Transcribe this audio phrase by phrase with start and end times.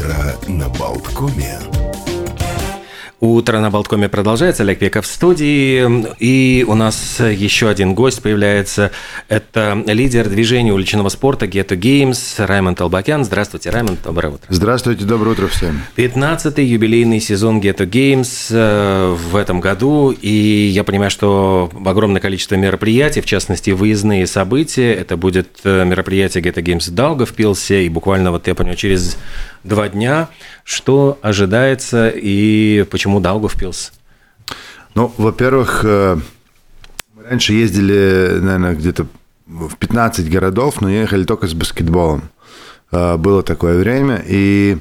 [0.00, 1.58] Утро на Болткоме.
[3.20, 4.62] Утро на Болткоме продолжается.
[4.62, 6.06] Олег Веков в студии.
[6.18, 8.92] И у нас еще один гость появляется.
[9.28, 13.26] Это лидер движения уличного спорта Ghetto Games Раймонд Албакян.
[13.26, 14.00] Здравствуйте, Раймонд.
[14.02, 14.46] Доброе утро.
[14.48, 15.82] Здравствуйте, доброе утро всем.
[15.96, 20.12] 15-й юбилейный сезон Ghetto Games э, в этом году.
[20.12, 24.94] И я понимаю, что огромное количество мероприятий, в частности, выездные события.
[24.94, 27.84] Это будет э, мероприятие Ghetto Games в Даугавпилсе.
[27.84, 29.18] И буквально, вот я понимаю, через
[29.64, 30.28] два дня.
[30.64, 33.92] Что ожидается и почему Даугавпилс?
[34.94, 36.16] Ну, во-первых, э,
[37.14, 39.06] мы раньше ездили, наверное, где-то
[39.46, 42.22] в 15 городов, но ехали только с баскетболом.
[42.92, 44.78] Э, было такое время, и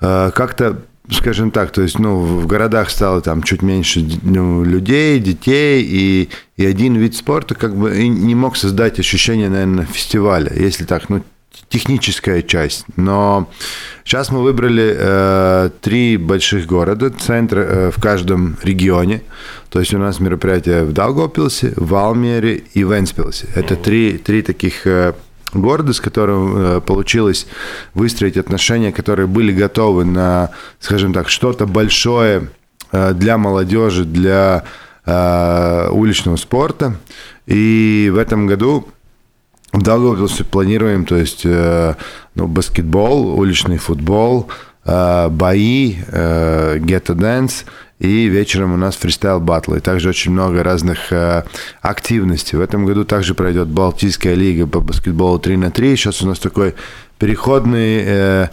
[0.00, 5.18] э, как-то скажем так, то есть, ну, в городах стало там чуть меньше ну, людей,
[5.20, 10.84] детей, и, и один вид спорта как бы не мог создать ощущение, наверное, фестиваля, если
[10.84, 11.22] так, ну,
[11.68, 12.84] техническая часть.
[12.96, 13.50] Но
[14.04, 19.22] сейчас мы выбрали э, три больших города, центр э, в каждом регионе.
[19.70, 23.48] То есть у нас мероприятие в Даугавпилсе, в Алмере и в Энспилсе.
[23.54, 25.14] Это три, три таких э,
[25.52, 27.46] города, с которым э, получилось
[27.94, 32.48] выстроить отношения, которые были готовы на, скажем так, что-то большое
[32.92, 34.64] э, для молодежи, для
[35.06, 36.96] э, уличного спорта.
[37.46, 38.88] И в этом году
[39.74, 41.94] в Даугавпилсе планируем, то есть э,
[42.36, 44.48] ну, баскетбол, уличный футбол,
[44.84, 47.64] э, бои, э, гетто-дэнс,
[47.98, 49.80] и вечером у нас фристайл батлы.
[49.80, 51.12] Также очень много разных
[51.80, 52.58] активностей.
[52.58, 55.96] В этом году также пройдет Балтийская лига по баскетболу 3 на 3.
[55.96, 56.74] Сейчас у нас такой
[57.18, 58.48] переходный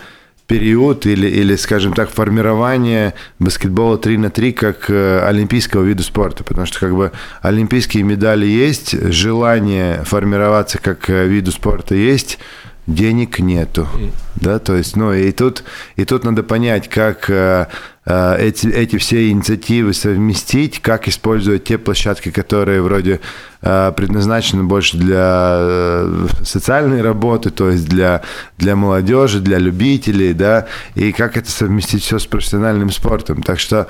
[0.52, 6.44] период или, или, скажем так, формирование баскетбола 3 на 3 как э, олимпийского вида спорта,
[6.44, 12.38] потому что как бы олимпийские медали есть, желание формироваться как э, виду спорта есть,
[12.86, 13.88] денег нету,
[14.36, 15.64] да, то есть, ну, и тут,
[15.96, 17.68] и тут надо понять, как э,
[18.04, 23.20] эти, эти все инициативы совместить, как использовать те площадки, которые вроде
[23.62, 28.24] э, предназначены больше для э, социальной работы, то есть для,
[28.58, 30.66] для молодежи, для любителей, да,
[30.96, 33.44] и как это совместить все с профессиональным спортом.
[33.44, 33.88] Так что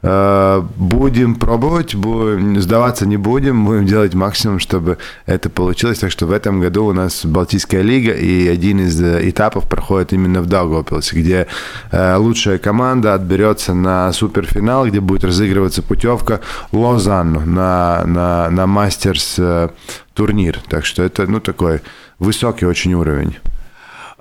[0.00, 4.96] будем пробовать, будем, сдаваться не будем, будем делать максимум, чтобы
[5.26, 5.98] это получилось.
[5.98, 10.40] Так что в этом году у нас Балтийская лига, и один из этапов проходит именно
[10.40, 11.46] в Даугавпилсе, где
[11.92, 16.40] лучшая команда отберет берется на суперфинал, где будет разыгрываться путевка
[16.72, 19.68] Лозанну на, на, на мастерс э,
[20.14, 20.60] турнир.
[20.68, 21.82] Так что это ну, такой
[22.18, 23.36] высокий очень уровень.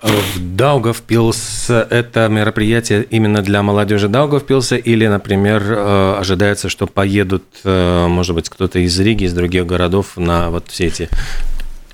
[0.01, 8.07] В Даугавпилс это мероприятие именно для молодежи Даугавпилса или, например, э, ожидается, что поедут, э,
[8.07, 11.07] может быть, кто-то из Риги, из других городов на вот все эти...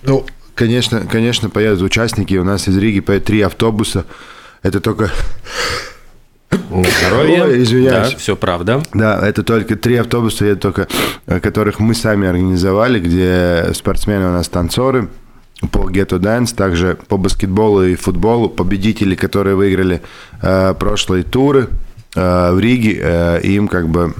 [0.01, 0.25] Ну,
[0.55, 2.33] конечно, конечно, поедут участники.
[2.37, 4.05] У нас из Риги поедут три автобуса.
[4.63, 5.11] Это только
[6.51, 7.43] здоровье.
[7.43, 8.11] Ой, извиняюсь.
[8.11, 8.81] Да, все правда.
[8.93, 10.87] Да, это только три автобуса, это только,
[11.27, 15.09] э, которых мы сами организовали, где спортсмены у нас танцоры
[15.71, 20.01] по ghetto dance, также по баскетболу и футболу, победители, которые выиграли
[20.41, 21.69] э, прошлые туры
[22.15, 24.13] э, в Риге, э, им как бы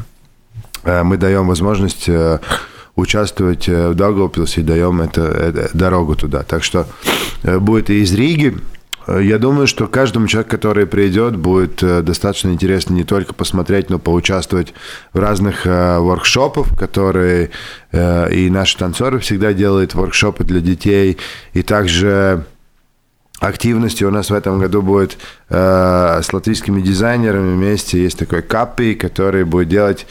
[0.83, 2.39] э, мы даем возможность э,
[2.95, 6.43] участвовать э, в Даугавпилсе и даем это, это, дорогу туда.
[6.43, 6.87] Так что
[7.43, 8.57] э, будет и из Риги,
[9.17, 13.97] я думаю, что каждому человеку, который придет, будет э, достаточно интересно не только посмотреть, но
[13.97, 14.73] поучаствовать
[15.13, 17.49] в разных э, воркшопах, которые
[17.91, 21.17] э, и наши танцоры всегда делают воркшопы для детей,
[21.53, 22.45] и также
[23.39, 25.17] активности у нас в этом году будет
[25.49, 28.03] э, с латвийскими дизайнерами вместе.
[28.03, 30.07] Есть такой капи, который будет делать,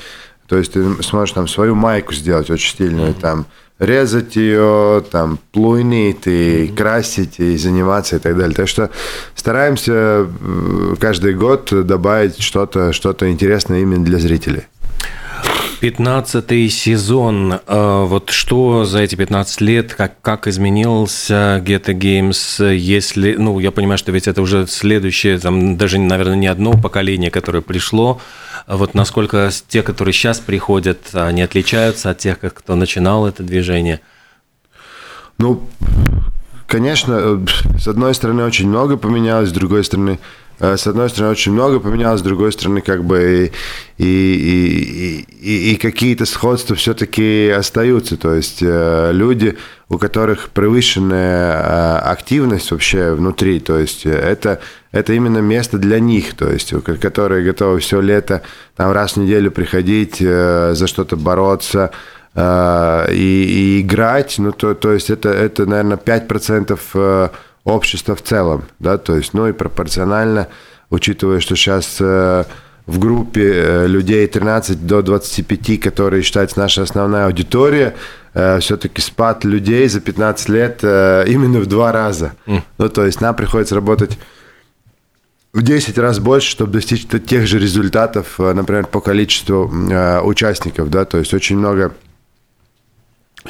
[0.46, 3.20] то есть ты сможешь там свою майку сделать очень стильную, mm-hmm.
[3.20, 3.46] там
[3.78, 8.54] резать ее, там, плуйнить и красить, и заниматься и так далее.
[8.54, 8.90] Так что
[9.34, 14.64] стараемся э, каждый год добавить что-то что интересное именно для зрителей.
[15.80, 17.60] 15 сезон.
[17.66, 23.70] Э, вот что за эти 15 лет, как, как изменился Geta Games, если, ну, я
[23.70, 28.20] понимаю, что ведь это уже следующее, там, даже, наверное, не одно поколение, которое пришло,
[28.66, 34.00] вот насколько те, которые сейчас приходят, они отличаются от тех, кто начинал это движение?
[35.38, 35.68] Ну,
[36.66, 37.46] конечно, э,
[37.78, 40.18] с одной стороны, очень много поменялось, с другой стороны,
[40.60, 43.52] с одной стороны, очень много поменялось, с другой стороны, как бы
[43.98, 48.16] и, и, и, и какие-то сходства все-таки остаются.
[48.16, 49.56] То есть э, люди,
[49.88, 54.60] у которых превышенная активность вообще внутри, то есть это
[54.90, 58.42] это именно место для них, то есть, которые готовы все лето
[58.76, 61.90] там раз в неделю приходить, э, за что-то бороться
[62.34, 67.28] э, и, и играть, ну, то, то есть это, это, наверное, 5% э,
[67.68, 70.48] общества в целом, да, то есть, ну, и пропорционально
[70.90, 77.94] учитывая, что сейчас в группе людей 13 до 25, которые считается наша основная аудитория,
[78.32, 82.32] все-таки спад людей за 15 лет именно в два раза.
[82.46, 82.62] Mm.
[82.78, 84.18] Ну, то есть нам приходится работать
[85.52, 89.70] в 10 раз больше, чтобы достичь тех же результатов, например, по количеству
[90.24, 91.92] участников, да, то есть очень много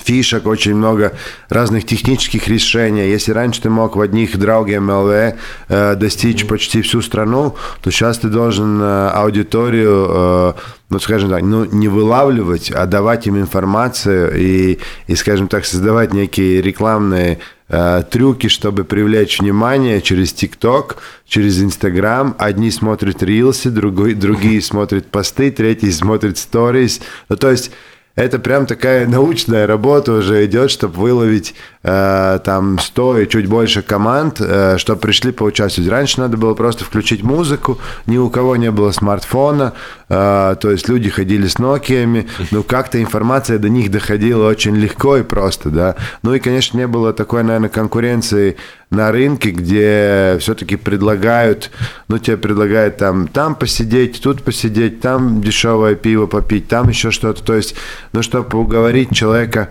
[0.02, 1.12] фишек, очень много
[1.48, 3.08] разных технических решений.
[3.08, 5.36] Если раньше ты мог в одних Drauge MLV
[5.68, 10.52] э, достичь почти всю страну, то сейчас ты должен э, аудиторию, э,
[10.90, 16.12] ну, скажем так, ну, не вылавливать, а давать им информацию и, и скажем так, создавать
[16.12, 20.96] некие рекламные э, трюки, чтобы привлечь внимание через ТикТок,
[21.26, 22.34] через Инстаграм.
[22.38, 27.00] Одни смотрят рилсы, другой, другие смотрят посты, третьи смотрят сторис.
[27.28, 27.70] Ну, то есть
[28.18, 33.82] это прям такая научная работа уже идет, чтобы выловить э, там 100 и чуть больше
[33.82, 35.90] команд, э, чтобы пришли поучаствовать.
[35.90, 39.74] Раньше надо было просто включить музыку, ни у кого не было смартфона,
[40.08, 45.16] э, то есть люди ходили с Nokia, ну как-то информация до них доходила очень легко
[45.16, 45.96] и просто, да.
[46.22, 48.56] Ну и, конечно, не было такой, наверное, конкуренции
[48.90, 51.70] на рынке, где все-таки предлагают,
[52.08, 57.42] ну, тебе предлагают там, там посидеть, тут посидеть, там дешевое пиво попить, там еще что-то.
[57.44, 57.74] То есть,
[58.12, 59.70] ну, чтобы уговорить человека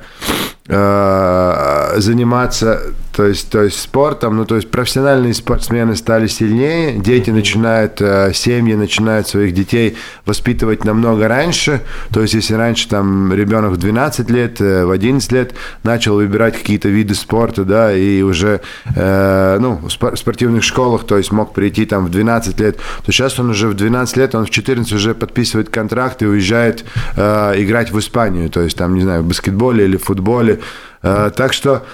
[0.67, 2.81] заниматься
[3.17, 8.31] то есть, то есть спортом, ну то есть профессиональные спортсмены стали сильнее, дети начинают, э,
[8.31, 9.97] семьи начинают своих детей
[10.27, 11.81] воспитывать намного раньше,
[12.13, 16.59] то есть если раньше там ребенок в 12 лет, э, в 11 лет начал выбирать
[16.59, 18.61] какие-то виды спорта, да, и уже,
[18.95, 23.49] ну, в спортивных школах, то есть мог прийти там в 12 лет, то сейчас он
[23.49, 26.85] уже в 12 лет, он в 14 уже подписывает контракт и уезжает
[27.15, 30.56] играть в Испанию, то есть там, не знаю, в баскетболе или в футболе,
[31.01, 31.85] Э, так что,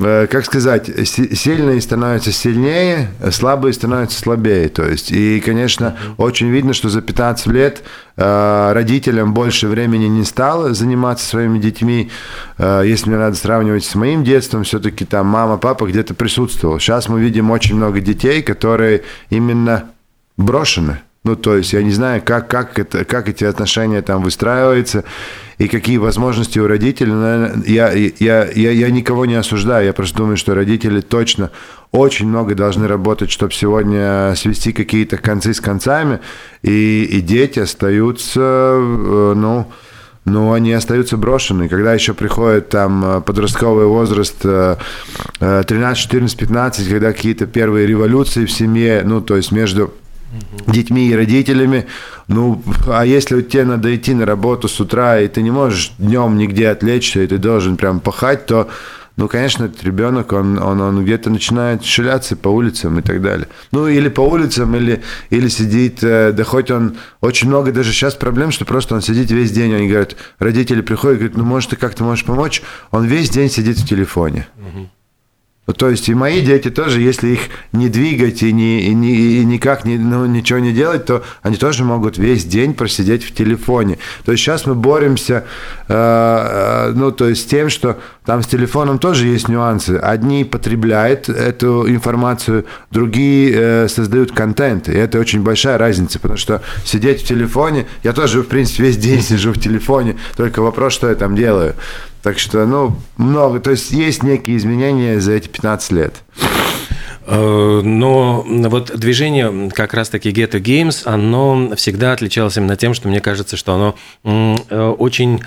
[0.00, 4.68] э, как сказать, сильные становятся сильнее, слабые становятся слабее.
[4.68, 7.82] То есть, и, конечно, очень видно, что за 15 лет
[8.16, 12.10] э, родителям больше времени не стало заниматься своими детьми.
[12.58, 16.78] Если мне надо сравнивать с моим детством, все-таки там мама, папа где-то присутствовал.
[16.78, 19.90] Сейчас мы видим очень много детей, которые именно
[20.36, 21.00] брошены.
[21.26, 25.02] Ну, то есть я не знаю, как, как, это, как эти отношения там выстраиваются
[25.58, 27.10] и какие возможности у родителей.
[27.10, 31.50] Наверное, я, я, я, я никого не осуждаю, я просто думаю, что родители точно
[31.90, 36.20] очень много должны работать, чтобы сегодня свести какие-то концы с концами,
[36.62, 39.66] и, и дети остаются, э, ну,
[40.26, 41.68] ну, они остаются брошены.
[41.68, 49.02] Когда еще приходит там подростковый возраст 13, 14, 15, когда какие-то первые революции в семье,
[49.04, 49.92] ну, то есть между
[50.66, 51.86] детьми и родителями.
[52.28, 56.36] Ну, а если тебе надо идти на работу с утра, и ты не можешь днем
[56.36, 58.68] нигде отвлечься, и ты должен прям пахать, то,
[59.16, 63.48] ну, конечно, этот ребенок, он, он, он где-то начинает шляться по улицам и так далее.
[63.72, 68.14] Ну, или по улицам, или, или сидит, э, да хоть он, очень много даже сейчас
[68.14, 71.76] проблем, что просто он сидит весь день, они говорят, родители приходят, говорят, ну, может, ты
[71.76, 72.62] как-то можешь помочь?
[72.90, 74.46] Он весь день сидит в телефоне.
[74.56, 74.90] Угу.
[75.72, 77.40] То есть и мои дети тоже, если их
[77.72, 81.56] не двигать и, не, и, не, и никак не, ну, ничего не делать, то они
[81.56, 83.98] тоже могут весь день просидеть в телефоне.
[84.24, 85.44] То есть сейчас мы боремся,
[85.88, 89.96] э, э, ну, то есть с тем, что там с телефоном тоже есть нюансы.
[89.96, 94.88] Одни потребляют эту информацию, другие э, создают контент.
[94.88, 98.96] И это очень большая разница, потому что сидеть в телефоне, я тоже, в принципе, весь
[98.96, 101.74] день сижу в телефоне, только вопрос, что я там делаю.
[102.22, 103.60] Так что, ну, много.
[103.60, 106.14] То есть есть некие изменения за эти 15 лет.
[107.26, 113.20] Э, но вот движение как раз-таки Ghetto Games, оно всегда отличалось именно тем, что мне
[113.20, 115.42] кажется, что оно э, очень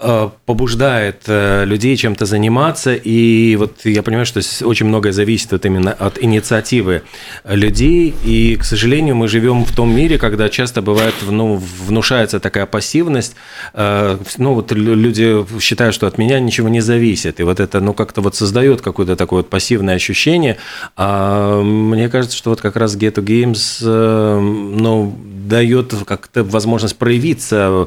[0.00, 5.92] побуждает э, людей чем-то заниматься, и вот я понимаю, что очень многое зависит вот именно
[5.92, 7.02] от инициативы
[7.44, 12.64] людей, и, к сожалению, мы живем в том мире, когда часто бывает, ну, внушается такая
[12.64, 13.36] пассивность,
[13.74, 17.92] э, ну, вот люди считают, что от меня ничего не зависит, и вот это, ну,
[17.92, 20.56] как-то вот создает какое-то такое вот пассивное ощущение,
[20.96, 25.14] а мне кажется, что вот как раз Ghetto Games, ну,
[25.46, 27.86] дает как-то возможность проявиться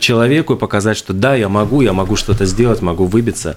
[0.00, 3.56] человеку и показать, что да, я могу, я могу что-то сделать, могу выбиться,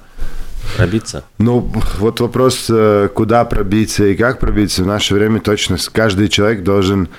[0.76, 1.24] пробиться.
[1.38, 6.64] Ну, вот вопрос, э, куда пробиться и как пробиться, в наше время точно каждый человек
[6.64, 7.10] должен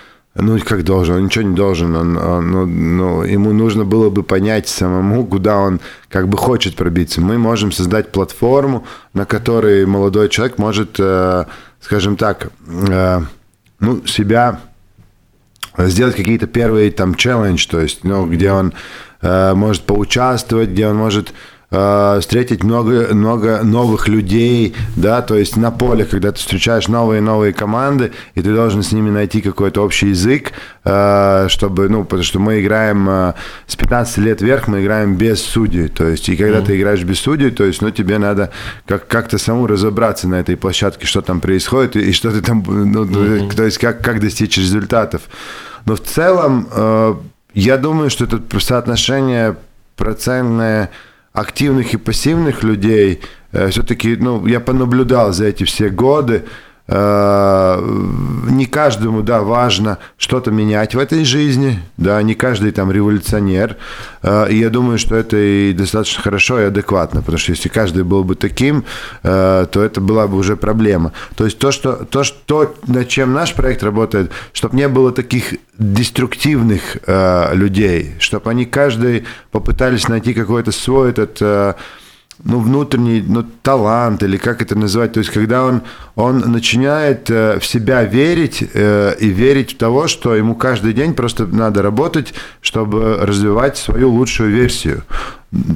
[0.40, 4.22] ну, как должен, он ничего не должен, он, он, ну, ну, ему нужно было бы
[4.22, 7.20] понять самому, куда он как бы хочет пробиться.
[7.20, 11.44] Мы можем создать платформу, на которой молодой человек может, э,
[11.80, 13.20] скажем так, э,
[13.80, 14.60] ну, себя
[15.76, 18.75] сделать какие-то первые там челлендж, то есть, ну, где он
[19.20, 21.32] может поучаствовать, где он может
[21.70, 27.20] э, встретить много, много новых людей, да, то есть на поле, когда ты встречаешь новые
[27.20, 30.52] новые команды, и ты должен с ними найти какой-то общий язык,
[30.84, 33.34] э, чтобы, ну, потому что мы играем э,
[33.66, 36.66] с 15 лет вверх, мы играем без судей, то есть, и когда mm-hmm.
[36.66, 38.50] ты играешь без судей, то есть, ну, тебе надо
[38.87, 42.64] как- как-то самому разобраться на этой площадке, что там происходит, и, и что ты там,
[42.66, 43.54] ну, mm-hmm.
[43.54, 45.22] то есть, как, как достичь результатов.
[45.84, 47.14] Но в целом, э,
[47.59, 49.57] я думаю, что это соотношение
[49.97, 50.91] процентное
[51.33, 56.45] активных и пассивных людей, э, все-таки, ну, я понаблюдал за эти все годы,
[56.88, 63.76] не каждому, да, важно что-то менять в этой жизни, да, не каждый там революционер,
[64.23, 68.04] э, и я думаю, что это и достаточно хорошо и адекватно, потому что если каждый
[68.04, 68.85] был бы таким,
[69.23, 71.12] э, то это была бы уже проблема.
[71.37, 75.57] То есть то, что, то, что, над чем наш проект работает, чтобы не было таких
[75.78, 76.97] деструктивных
[77.52, 81.76] людей, чтобы они каждый попытались найти какой-то свой этот
[82.45, 85.83] ну, внутренний ну, талант, или как это называть, то есть когда он,
[86.14, 91.14] он начинает э, в себя верить э, и верить в того, что ему каждый день
[91.14, 95.02] просто надо работать, чтобы развивать свою лучшую версию.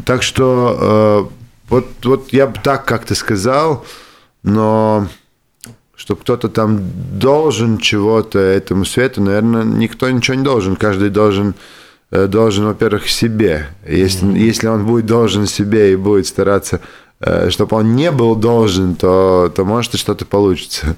[0.04, 1.34] Так что э,
[1.68, 3.84] вот, вот я бы так как-то сказал,
[4.42, 5.08] но
[5.96, 6.80] что кто-то там
[7.18, 11.56] должен чего-то этому свету, наверное, никто ничего не должен, каждый должен Э,
[12.12, 13.66] должен, во-первых, себе.
[13.86, 14.38] Если, mm-hmm.
[14.38, 16.80] если он будет должен себе и будет стараться,
[17.20, 20.96] э, чтобы он не был должен, то, то может и что-то получится.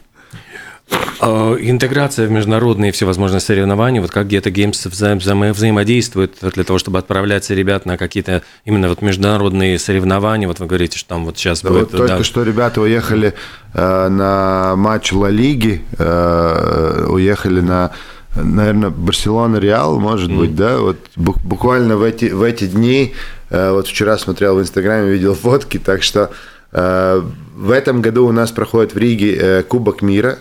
[1.21, 6.79] А, интеграция в международные всевозможные соревнования, вот как где-то Games взаим, взаим, взаимодействует для того,
[6.79, 10.47] чтобы отправлять ребят на какие-то именно вот международные соревнования.
[10.47, 11.93] Вот вы говорите, что там вот сейчас да будет...
[11.93, 12.25] Вот только да.
[12.25, 13.35] что ребята уехали
[13.73, 17.93] э, на матч Ла Лиги, э, уехали на
[18.37, 20.37] наверное, Барселона, Реал, может mm.
[20.37, 23.15] быть, да, вот буквально в эти, в эти дни,
[23.51, 26.31] э, вот вчера смотрел в Инстаграме, видел фотки, так что
[26.73, 27.23] э,
[27.57, 30.39] в этом году у нас проходит в Риге э, Кубок мира,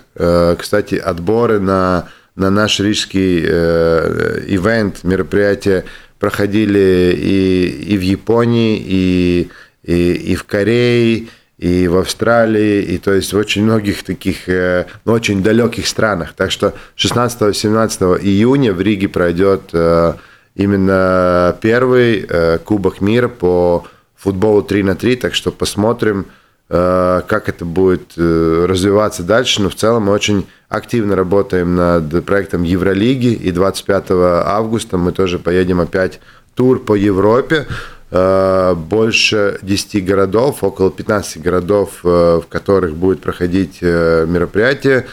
[0.58, 5.86] кстати, отборы на, на наш рижский ивент, мероприятие
[6.20, 9.50] проходили и, и в Японии, и,
[9.84, 11.28] и, и в Корее,
[11.64, 16.34] и в Австралии, и то есть в очень многих таких, э, ну, очень далеких странах.
[16.36, 20.14] Так что 16-17 июня в Риге пройдет э,
[20.56, 23.86] именно первый э, Кубок мира по
[24.18, 26.26] футболу 3 на 3, так что посмотрим,
[26.70, 29.62] как это будет развиваться дальше.
[29.62, 35.40] Но в целом мы очень активно работаем над проектом Евролиги, и 25 августа мы тоже
[35.40, 36.20] поедем опять
[36.56, 37.68] тур по Европе.
[38.16, 45.08] Э, больше 10 городов, около 15 городов, э, в которых будет проходить э, мероприятие.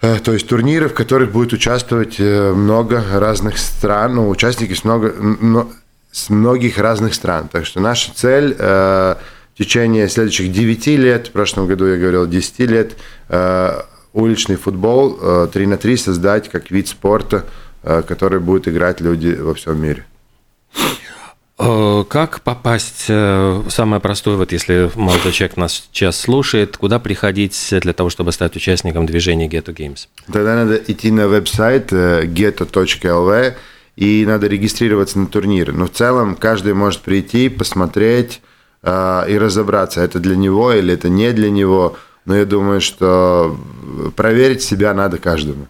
[0.00, 5.14] То есть турниры, в которых будет участвовать много разных стран, ну, участники с, много,
[6.10, 7.48] с многих разных стран.
[7.52, 9.18] Так что наша цель в
[9.58, 12.96] течение следующих 9 лет, в прошлом году я говорил 10 лет,
[14.14, 17.44] уличный футбол 3 на 3 создать как вид спорта,
[17.82, 20.06] который будут играть люди во всем мире.
[21.62, 27.68] Э, как попасть, э, самое простое, вот если молодой человек нас сейчас слушает, куда приходить
[27.70, 30.08] для того, чтобы стать участником движения Ghetto Games?
[30.32, 33.54] Тогда надо идти на веб-сайт э, ghetto.lv
[33.96, 35.74] и надо регистрироваться на турниры.
[35.74, 38.40] Но в целом каждый может прийти, посмотреть
[38.82, 41.98] и разобраться, это для него или это не для него.
[42.24, 43.58] Но я думаю, что
[44.16, 45.68] проверить себя надо каждому.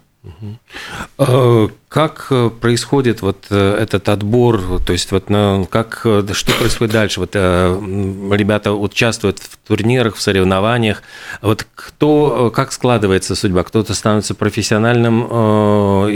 [1.17, 5.97] Э, как э, происходит вот э, этот отбор, то есть вот ну, как,
[6.31, 7.19] что происходит дальше?
[7.19, 11.03] Вот ребята участвуют в турнирах, в соревнованиях.
[11.41, 13.63] Вот кто, как складывается судьба?
[13.63, 15.25] Кто-то становится профессиональным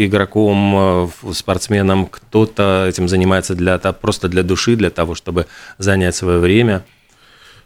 [0.05, 5.46] игроком, спортсменом, кто-то этим занимается для, просто для души, для того, чтобы
[5.77, 6.86] занять свое время.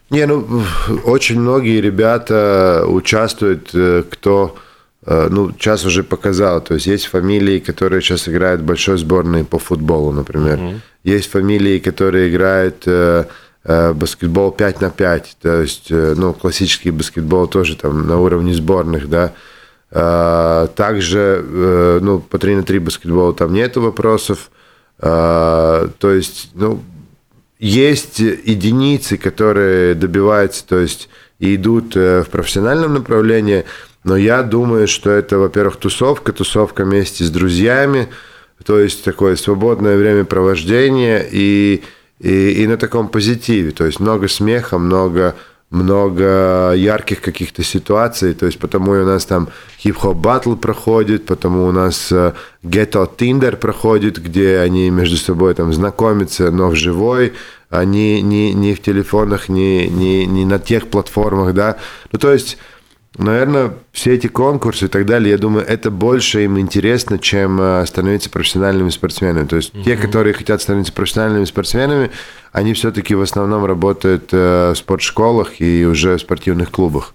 [0.10, 0.64] Не, ну,
[1.06, 3.70] очень многие ребята участвуют,
[4.10, 4.69] кто Э,
[5.06, 6.62] ну, сейчас уже показал.
[6.62, 10.60] То есть есть фамилии, которые сейчас играют в большой сборной по футболу, например.
[10.60, 10.80] Mm-hmm.
[11.04, 13.26] Есть фамилии, которые играют э,
[13.64, 15.38] э, баскетбол 5 на 5.
[15.42, 19.34] То есть, э, ну, классический баскетбол тоже там на уровне сборных, да.
[19.92, 24.52] Э, также, э, ну, по 3 на 3 баскетбола там нету вопросов.
[25.00, 26.84] Э, то есть, ну,
[27.60, 33.64] есть единицы, которые добиваются, то есть, и идут э, в профессиональном направлении–
[34.04, 38.10] но я думаю, что это, во-первых, тусовка, тусовка вместе с друзьями,
[38.66, 41.84] то есть такое свободное времяпровождение и,
[42.20, 43.72] и, и на таком позитиве.
[43.72, 45.36] То есть много смеха, много,
[45.70, 48.34] много ярких каких-то ситуаций.
[48.34, 52.12] То есть потому и у нас там хип-хоп батл проходит, потому у нас
[52.64, 57.34] гетто Тиндер проходит, где они между собой там знакомятся, но в живой.
[57.70, 61.78] а ни, ни, ни в телефонах, ни, ни, ни на тех платформах, да.
[62.12, 62.58] Ну, то есть
[63.20, 67.86] Наверное, все эти конкурсы и так далее, я думаю, это больше им интересно, чем э,
[67.86, 69.46] становиться профессиональными спортсменами.
[69.46, 69.84] То есть угу.
[69.84, 72.12] те, которые хотят становиться профессиональными спортсменами,
[72.54, 77.14] они все-таки в основном работают э, в спортшколах и уже в спортивных клубах.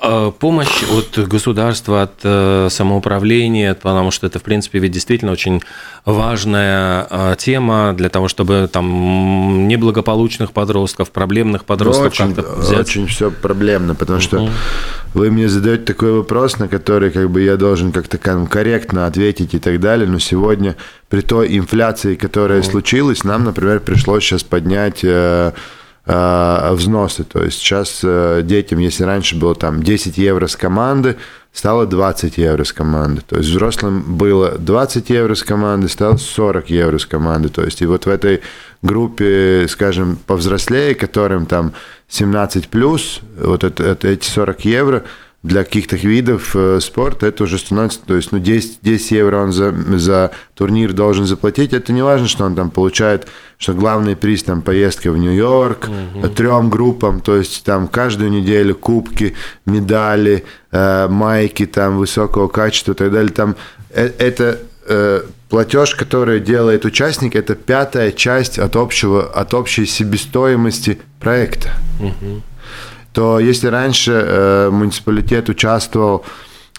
[0.00, 5.62] А, помощь от государства, от э, самоуправления, потому что это, в принципе, ведь действительно очень
[6.04, 12.80] важная а, тема для того, чтобы там неблагополучных подростков, проблемных подростков ну, как-то взять.
[12.80, 14.48] Очень все проблемно, потому что
[15.14, 19.58] вы мне задаете такой вопрос, на который как бы я должен как-то корректно ответить и
[19.60, 20.74] так далее, но сегодня
[21.08, 25.52] при той инфляции, которая случилась, нам, например, пришлось сейчас поднять э, Э,
[26.06, 27.24] взносы.
[27.24, 31.16] То есть сейчас э, детям, если раньше было там 10 евро с команды,
[31.52, 33.22] стало 20 евро с команды.
[33.26, 37.48] То есть взрослым было 20 евро с команды, стало 40 евро с команды.
[37.48, 38.42] То есть и вот в этой
[38.82, 41.72] группе, скажем, повзрослее, которым там
[42.08, 45.04] 17 плюс, вот это, это эти 40 евро–
[45.44, 49.52] для каких-то видов э, спорта это уже становится, то есть, ну, 10, 10 евро он
[49.52, 54.42] за, за турнир должен заплатить, это не важно, что он там получает, что главный приз
[54.42, 56.28] там поездка в Нью-Йорк, угу.
[56.30, 59.34] трем группам, то есть там каждую неделю кубки,
[59.66, 63.54] медали, э, майки там высокого качества и так далее, там
[63.90, 64.58] э, это
[64.88, 71.68] э, платеж, который делает участник, это пятая часть от общего, от общей себестоимости проекта.
[72.00, 72.42] Угу
[73.14, 76.24] то если раньше э, муниципалитет участвовал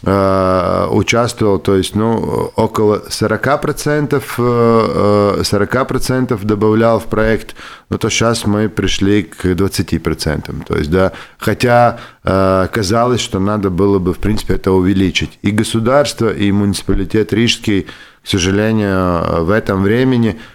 [0.03, 7.55] э, участвовал, то есть, ну, около 40%, 40% э, добавлял в проект,
[7.89, 10.65] но то сейчас мы пришли к 20%.
[10.65, 15.39] То есть, да, хотя казалось, что надо было бы, в принципе, это увеличить.
[15.41, 17.87] И государство, и муниципалитет Рижский,
[18.23, 20.37] к сожалению, в этом времени–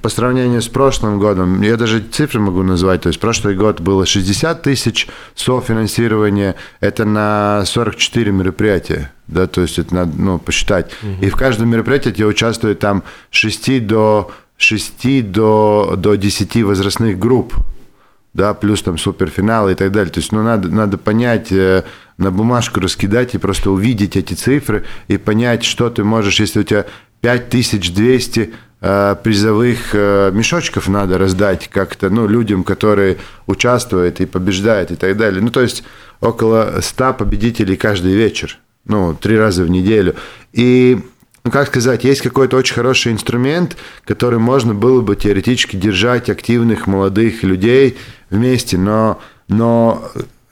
[0.00, 4.06] по сравнению с прошлым годом, я даже цифры могу назвать, то есть прошлый год было
[4.06, 10.92] 60 тысяч софинансирования, это на 44 мероприятия, да, то есть это надо ну, посчитать.
[11.02, 11.26] Угу.
[11.26, 17.54] И в каждом мероприятии тебе участвует там 6 до, 6 до, до 10 возрастных групп,
[18.34, 20.12] да, плюс там суперфиналы и так далее.
[20.12, 21.82] То есть, ну, надо, надо понять, э,
[22.18, 26.62] на бумажку раскидать и просто увидеть эти цифры и понять, что ты можешь, если у
[26.62, 26.86] тебя
[27.20, 34.96] 5200 Э, призовых э, мешочков надо раздать как-то, ну, людям, которые участвуют и побеждают и
[34.96, 35.42] так далее.
[35.42, 35.82] Ну, то есть
[36.20, 40.14] около 100 победителей каждый вечер, ну, три раза в неделю.
[40.52, 41.00] И,
[41.42, 46.86] ну, как сказать, есть какой-то очень хороший инструмент, который можно было бы теоретически держать активных
[46.86, 47.98] молодых людей
[48.30, 50.08] вместе, но, но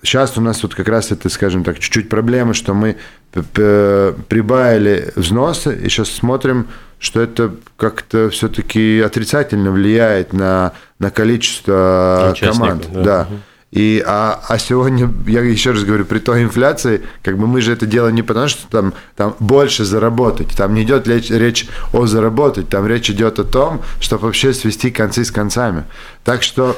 [0.07, 2.97] сейчас у нас вот как раз это, скажем так, чуть-чуть проблема, что мы
[3.33, 12.89] прибавили взносы и сейчас смотрим, что это как-то все-таки отрицательно влияет на, на количество команд.
[12.93, 13.03] Да.
[13.03, 13.29] да.
[13.73, 17.73] И, а, а сегодня, я еще раз говорю, при той инфляции, как бы мы же
[17.73, 22.07] это делаем не потому, что там, там больше заработать, там не идет речь, речь о
[22.07, 25.85] заработать, там речь идет о том, чтобы вообще свести концы с концами.
[26.25, 26.77] Так что...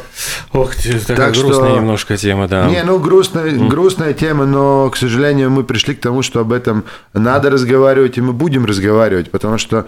[0.53, 2.67] Ох, такая так грустная что, немножко тема, да.
[2.69, 3.69] Не, ну грустная, mm.
[3.69, 8.23] грустная тема, но, к сожалению, мы пришли к тому, что об этом надо разговаривать, и
[8.23, 9.87] мы будем разговаривать, потому что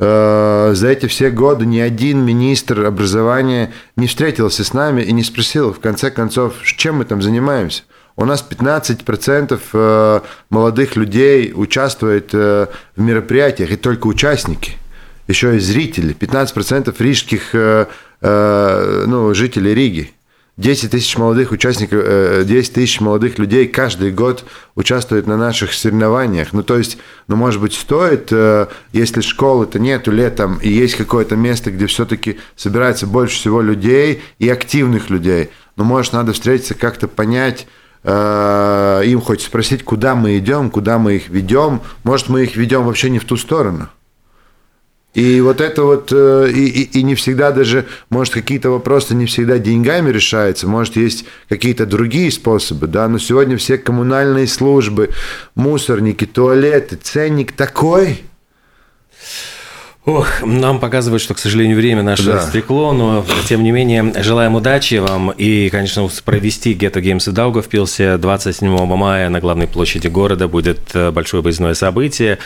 [0.00, 5.74] за эти все годы ни один министр образования не встретился с нами и не спросил,
[5.74, 7.82] в конце концов, чем мы там занимаемся.
[8.16, 14.72] У нас 15% э, молодых людей участвует э, в мероприятиях, и только участники,
[15.28, 16.16] еще и зрители.
[16.18, 17.54] 15% рижских
[18.22, 20.12] ну, жителей Риги.
[20.60, 22.04] 10 тысяч молодых участников,
[22.46, 24.44] 10 э, тысяч молодых людей каждый год
[24.74, 26.52] участвуют на наших соревнованиях.
[26.52, 31.34] Ну, то есть, ну, может быть, стоит, э, если школы-то нету летом, и есть какое-то
[31.34, 37.08] место, где все-таки собирается больше всего людей и активных людей, ну, может, надо встретиться, как-то
[37.08, 37.66] понять,
[38.04, 41.80] э, им хоть спросить, куда мы идем, куда мы их ведем.
[42.04, 43.88] Может, мы их ведем вообще не в ту сторону.
[45.12, 49.26] И вот это вот, э, и, и, и не всегда даже, может, какие-то вопросы не
[49.26, 55.10] всегда деньгами решаются, может, есть какие-то другие способы, да, но сегодня все коммунальные службы,
[55.56, 58.20] мусорники, туалеты, ценник такой,
[60.10, 62.40] Ох, нам показывают, что, к сожалению, время наше да.
[62.40, 68.16] стекло, но, тем не менее, желаем удачи вам и, конечно, провести Ghetto Games в Даугавпилсе
[68.16, 72.38] 27 мая на главной площади города будет э, большое выездное событие.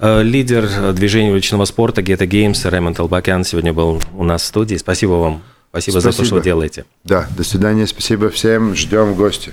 [0.00, 4.76] Э, лидер движения уличного спорта Ghetto Games Рэймонд Албакян сегодня был у нас в студии.
[4.76, 5.42] Спасибо вам.
[5.70, 6.84] Спасибо, Спасибо за то, что вы делаете.
[7.04, 7.86] Да, до свидания.
[7.86, 8.74] Спасибо всем.
[8.74, 9.52] Ждем в гости.